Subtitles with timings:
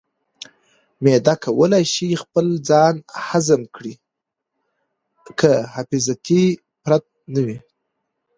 [1.03, 2.95] معده کولی شي خپل ځان
[3.27, 3.93] هضم کړي
[5.39, 6.43] که محافظتي
[6.83, 7.57] پرت نه وي.